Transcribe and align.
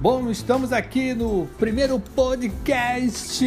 Bom, 0.00 0.30
estamos 0.30 0.72
aqui 0.72 1.12
no 1.12 1.46
primeiro 1.58 2.00
podcast 2.00 3.44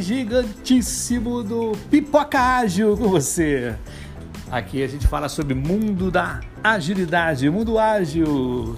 gigantíssimo 0.00 1.42
do 1.42 1.72
Pipoca 1.90 2.38
Ágil 2.38 2.96
com 2.96 3.08
você. 3.08 3.74
Aqui 4.48 4.80
a 4.80 4.86
gente 4.86 5.08
fala 5.08 5.28
sobre 5.28 5.54
mundo 5.54 6.08
da 6.08 6.38
agilidade, 6.62 7.50
mundo 7.50 7.80
ágil, 7.80 8.76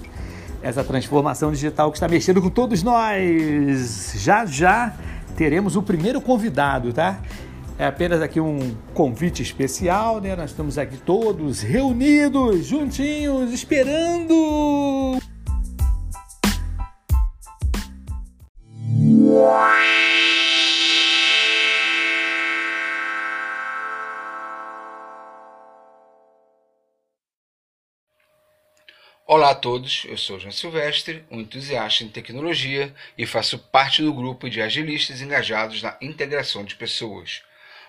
essa 0.62 0.82
transformação 0.82 1.52
digital 1.52 1.90
que 1.90 1.98
está 1.98 2.08
mexendo 2.08 2.40
com 2.40 2.48
todos 2.48 2.82
nós. 2.82 4.14
Já 4.16 4.46
já 4.46 4.94
teremos 5.36 5.76
o 5.76 5.82
primeiro 5.82 6.22
convidado, 6.22 6.90
tá? 6.90 7.20
É 7.78 7.84
apenas 7.84 8.22
aqui 8.22 8.40
um 8.40 8.74
convite 8.94 9.42
especial, 9.42 10.22
né? 10.22 10.34
Nós 10.34 10.52
estamos 10.52 10.78
aqui 10.78 10.96
todos 10.96 11.60
reunidos, 11.60 12.64
juntinhos, 12.64 13.52
esperando 13.52 15.19
Olá 29.26 29.50
a 29.50 29.54
todos, 29.54 30.04
eu 30.06 30.18
sou 30.18 30.38
João 30.38 30.52
Silvestre, 30.52 31.24
um 31.30 31.40
entusiasta 31.40 32.04
em 32.04 32.08
tecnologia 32.08 32.94
e 33.16 33.24
faço 33.24 33.58
parte 33.58 34.02
do 34.02 34.12
grupo 34.12 34.50
de 34.50 34.60
agilistas 34.60 35.22
engajados 35.22 35.80
na 35.82 35.96
integração 36.02 36.62
de 36.62 36.74
pessoas. 36.74 37.40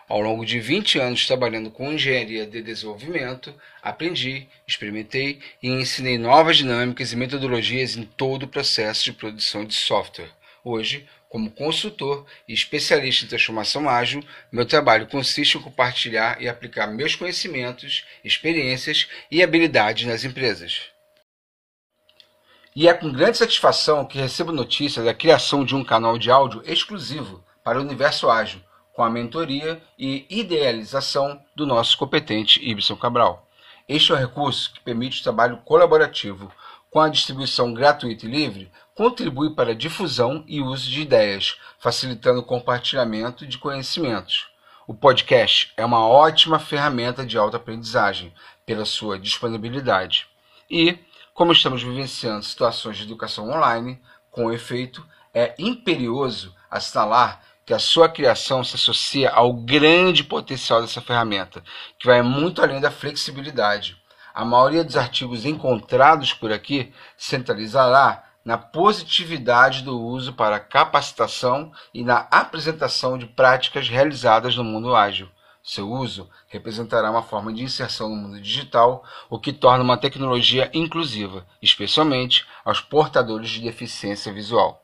Ao 0.07 0.21
longo 0.21 0.45
de 0.45 0.57
20 0.57 0.99
anos 0.99 1.27
trabalhando 1.27 1.69
com 1.69 1.91
engenharia 1.91 2.45
de 2.45 2.61
desenvolvimento, 2.61 3.53
aprendi, 3.81 4.47
experimentei 4.65 5.39
e 5.61 5.67
ensinei 5.67 6.17
novas 6.17 6.55
dinâmicas 6.55 7.11
e 7.11 7.17
metodologias 7.17 7.97
em 7.97 8.03
todo 8.03 8.43
o 8.43 8.47
processo 8.47 9.03
de 9.03 9.11
produção 9.11 9.65
de 9.65 9.73
software. 9.73 10.31
Hoje, 10.63 11.07
como 11.27 11.49
consultor 11.49 12.25
e 12.47 12.53
especialista 12.53 13.25
em 13.25 13.27
transformação 13.27 13.89
ágil, 13.89 14.23
meu 14.51 14.65
trabalho 14.65 15.07
consiste 15.07 15.57
em 15.57 15.61
compartilhar 15.61 16.41
e 16.41 16.47
aplicar 16.47 16.87
meus 16.87 17.15
conhecimentos, 17.15 18.05
experiências 18.23 19.07
e 19.31 19.41
habilidades 19.41 20.05
nas 20.05 20.23
empresas. 20.23 20.91
E 22.75 22.87
é 22.87 22.93
com 22.93 23.11
grande 23.11 23.37
satisfação 23.37 24.05
que 24.05 24.17
recebo 24.17 24.51
notícia 24.51 25.03
da 25.03 25.13
criação 25.13 25.65
de 25.65 25.75
um 25.75 25.83
canal 25.83 26.17
de 26.17 26.29
áudio 26.29 26.61
exclusivo 26.65 27.43
para 27.63 27.79
o 27.79 27.81
universo 27.81 28.29
ágil, 28.29 28.61
com 28.93 29.03
a 29.03 29.09
mentoria 29.09 29.81
e 29.97 30.25
idealização 30.29 31.41
do 31.55 31.65
nosso 31.65 31.97
competente 31.97 32.59
Ibson 32.63 32.95
Cabral. 32.95 33.47
Este 33.89 34.11
é 34.11 34.15
um 34.15 34.17
recurso 34.19 34.73
que 34.73 34.79
permite 34.79 35.19
o 35.19 35.23
trabalho 35.23 35.57
colaborativo, 35.65 36.51
com 36.91 36.99
a 36.99 37.07
distribuição 37.07 37.73
gratuita 37.73 38.25
e 38.25 38.29
livre, 38.29 38.69
contribui 38.93 39.55
para 39.55 39.71
a 39.71 39.73
difusão 39.73 40.43
e 40.45 40.61
uso 40.61 40.89
de 40.89 41.01
ideias, 41.01 41.55
facilitando 41.79 42.41
o 42.41 42.45
compartilhamento 42.45 43.47
de 43.47 43.57
conhecimentos. 43.57 44.49
O 44.85 44.93
podcast 44.93 45.71
é 45.77 45.85
uma 45.85 46.05
ótima 46.05 46.59
ferramenta 46.59 47.25
de 47.25 47.37
autoaprendizagem 47.37 48.33
pela 48.65 48.83
sua 48.83 49.17
disponibilidade. 49.17 50.27
E 50.69 50.99
como 51.33 51.53
estamos 51.53 51.81
vivenciando 51.81 52.43
situações 52.43 52.97
de 52.97 53.03
educação 53.03 53.49
online, 53.49 53.97
com 54.29 54.51
efeito, 54.51 55.07
é 55.33 55.55
imperioso 55.57 56.53
assinalar 56.69 57.41
que 57.65 57.73
a 57.73 57.79
sua 57.79 58.09
criação 58.09 58.65
se 58.65 58.75
associa 58.75 59.29
ao 59.29 59.53
grande 59.53 60.25
potencial 60.25 60.81
dessa 60.81 60.99
ferramenta, 60.99 61.63
que 61.97 62.05
vai 62.05 62.21
muito 62.21 62.61
além 62.61 62.81
da 62.81 62.91
flexibilidade. 62.91 64.00
A 64.33 64.45
maioria 64.45 64.83
dos 64.83 64.95
artigos 64.95 65.45
encontrados 65.45 66.33
por 66.33 66.51
aqui 66.51 66.93
centralizará 67.17 68.23
na 68.43 68.57
positividade 68.57 69.83
do 69.83 69.99
uso 69.99 70.33
para 70.33 70.59
capacitação 70.59 71.71
e 71.93 72.03
na 72.03 72.27
apresentação 72.31 73.17
de 73.17 73.25
práticas 73.25 73.87
realizadas 73.87 74.55
no 74.55 74.63
mundo 74.63 74.95
ágil. 74.95 75.29
Seu 75.63 75.91
uso 75.91 76.27
representará 76.47 77.11
uma 77.11 77.21
forma 77.21 77.53
de 77.53 77.63
inserção 77.63 78.09
no 78.09 78.15
mundo 78.15 78.41
digital, 78.41 79.03
o 79.29 79.39
que 79.39 79.53
torna 79.53 79.83
uma 79.83 79.97
tecnologia 79.97 80.71
inclusiva, 80.73 81.45
especialmente 81.61 82.47
aos 82.65 82.81
portadores 82.81 83.49
de 83.49 83.61
deficiência 83.61 84.33
visual. 84.33 84.83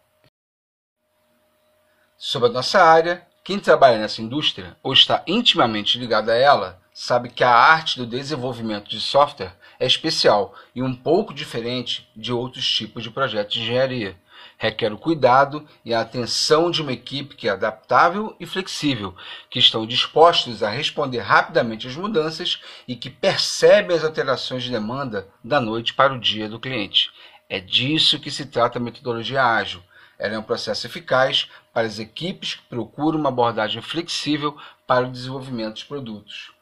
Sobre 2.16 2.50
a 2.50 2.52
nossa 2.52 2.84
área, 2.84 3.26
quem 3.44 3.60
trabalha 3.60 3.98
nessa 3.98 4.22
indústria 4.22 4.78
ou 4.84 4.94
está 4.94 5.24
intimamente 5.26 5.98
ligado 5.98 6.30
a 6.30 6.36
ela 6.36 6.80
sabe 7.00 7.30
que 7.30 7.44
a 7.44 7.54
arte 7.54 7.96
do 7.96 8.08
desenvolvimento 8.08 8.90
de 8.90 9.00
software 9.00 9.56
é 9.80 9.86
especial 9.86 10.56
e 10.74 10.82
um 10.82 10.96
pouco 10.96 11.32
diferente 11.32 12.10
de 12.16 12.34
outros 12.34 12.68
tipos 12.68 13.04
de 13.04 13.12
projetos 13.12 13.54
de 13.54 13.62
engenharia 13.62 14.18
requer 14.58 14.92
o 14.92 14.98
cuidado 14.98 15.64
e 15.86 15.94
a 15.94 16.02
atenção 16.02 16.72
de 16.72 16.82
uma 16.82 16.92
equipe 16.92 17.36
que 17.36 17.48
é 17.48 17.52
adaptável 17.52 18.36
e 18.40 18.48
flexível, 18.48 19.16
que 19.48 19.60
estão 19.60 19.86
dispostos 19.86 20.64
a 20.64 20.72
responder 20.72 21.20
rapidamente 21.20 21.88
às 21.88 21.96
mudanças 21.96 22.60
e 22.88 22.96
que 22.96 23.12
percebem 23.12 23.96
as 23.96 24.04
alterações 24.04 24.64
de 24.64 24.72
demanda 24.72 25.28
da 25.44 25.62
noite 25.62 25.94
para 25.94 26.16
o 26.16 26.20
dia 26.20 26.50
do 26.50 26.60
cliente. 26.60 27.12
É 27.48 27.60
disso 27.60 28.20
que 28.20 28.32
se 28.32 28.48
trata 28.48 28.80
a 28.80 28.82
metodologia 28.82 29.46
ágil. 29.46 29.84
Ela 30.18 30.34
é 30.34 30.40
um 30.40 30.44
processo 30.44 30.88
eficaz 30.88 31.48
para 31.72 31.86
as 31.86 32.00
equipes 32.00 32.56
que 32.56 32.64
procuram 32.64 33.20
uma 33.20 33.30
abordagem 33.30 33.84
flexível 33.84 34.58
para 34.88 35.06
o 35.06 35.12
desenvolvimento 35.12 35.76
dos 35.76 35.84
produtos. 35.84 36.57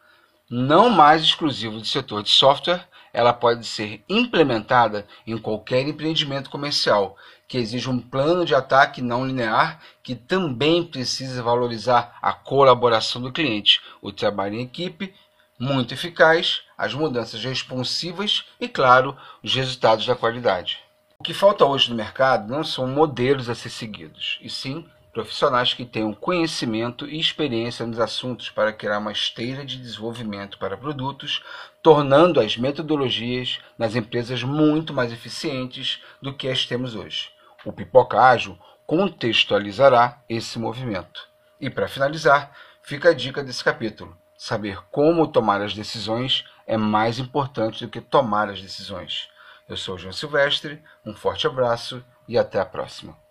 Não 0.50 0.90
mais 0.90 1.24
exclusivo 1.24 1.80
do 1.80 1.86
setor 1.86 2.22
de 2.22 2.30
software, 2.30 2.88
ela 3.12 3.34
pode 3.34 3.66
ser 3.66 4.04
implementada 4.08 5.08
em 5.26 5.38
qualquer 5.38 5.88
empreendimento 5.88 6.50
comercial 6.50 7.18
que 7.48 7.58
exige 7.58 7.90
um 7.90 8.00
plano 8.00 8.46
de 8.46 8.54
ataque 8.54 9.02
não 9.02 9.26
linear 9.26 9.80
que 10.04 10.16
também 10.16 10.84
precisa 10.84 11.42
valorizar 11.42 12.18
a 12.22 12.34
colaboração 12.34 13.22
do 13.22 13.32
cliente, 13.32 13.82
o 14.02 14.12
trabalho 14.12 14.56
em 14.56 14.64
equipe 14.64 15.14
muito 15.58 15.94
eficaz, 15.94 16.62
as 16.78 16.94
mudanças 16.94 17.44
responsivas 17.44 18.46
e, 18.60 18.68
claro, 18.68 19.18
os 19.42 19.54
resultados 19.56 20.06
da 20.06 20.16
qualidade. 20.16 20.80
O 21.18 21.24
que 21.24 21.34
falta 21.34 21.66
hoje 21.66 21.90
no 21.90 21.96
mercado 21.96 22.52
não 22.52 22.64
são 22.64 22.88
modelos 22.88 23.50
a 23.50 23.56
ser 23.56 23.70
seguidos, 23.70 24.38
e 24.42 24.50
sim 24.50 24.86
profissionais 25.16 25.74
que 25.74 25.86
tenham 25.86 26.14
conhecimento 26.14 27.08
e 27.08 27.18
experiência 27.18 27.86
nos 27.86 28.02
assuntos 28.02 28.50
para 28.50 28.74
criar 28.74 28.98
uma 28.98 29.14
esteira 29.14 29.66
de 29.66 29.78
desenvolvimento 29.78 30.58
para 30.60 30.76
produtos, 30.76 31.42
tornando 31.82 32.38
as 32.38 32.58
metodologias 32.58 33.62
nas 33.78 33.96
empresas 33.96 34.44
muito 34.44 34.94
mais 34.94 35.14
eficientes 35.14 36.04
do 36.22 36.34
que 36.34 36.50
as 36.50 36.66
temos 36.66 36.96
hoje. 36.96 37.30
O 37.64 37.72
Pipoca 37.72 38.20
Ágil 38.20 38.60
contextualizará 38.86 40.22
esse 40.28 40.60
movimento. 40.60 41.30
E 41.62 41.70
para 41.70 41.88
finalizar, 41.88 42.52
fica 42.84 43.12
a 43.12 43.14
dica 43.14 43.42
desse 43.42 43.64
capítulo: 43.64 44.18
saber 44.38 44.84
como 44.92 45.28
tomar 45.28 45.62
as 45.62 45.74
decisões 45.74 46.44
é 46.68 46.76
mais 46.76 47.20
importante 47.20 47.86
do 47.86 47.90
que 47.90 48.02
tomar 48.02 48.50
as 48.50 48.62
decisões. 48.62 49.30
Eu 49.70 49.78
sou 49.78 49.96
o 49.96 49.98
João 49.98 50.12
Silvestre, 50.12 50.84
um 51.06 51.16
forte 51.16 51.48
abraço 51.48 52.04
e 52.28 52.38
até 52.38 52.60
a 52.60 52.66
próxima. 52.66 53.25